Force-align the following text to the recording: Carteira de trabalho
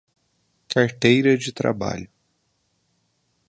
Carteira 0.67 1.37
de 1.37 1.51
trabalho 1.51 2.09